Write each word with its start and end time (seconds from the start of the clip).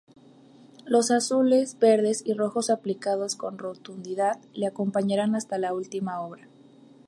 Los 0.87 1.11
azules, 1.11 1.77
verdes 1.77 2.23
y 2.25 2.33
rojos 2.33 2.71
aplicados 2.71 3.35
con 3.35 3.59
rotundidad 3.59 4.39
le 4.55 4.65
acompañarán 4.65 5.35
hasta 5.35 5.59
la 5.59 5.75
última 5.75 6.21
obra. 6.21 6.47